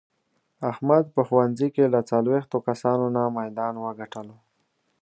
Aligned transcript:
احمد 0.71 1.05
په 1.15 1.21
ښوونځې 1.27 1.67
کې 1.75 1.85
له 1.93 1.99
څلوېښتو 2.09 2.57
کسانو 2.67 3.05
نه 3.15 3.23
میدان 3.37 3.73
و 3.79 3.83
ګټلو. 3.99 4.35